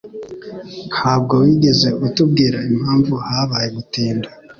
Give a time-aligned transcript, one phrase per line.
[0.91, 4.27] Ntabwo wigeze utubwira impamvu habaye gutinda.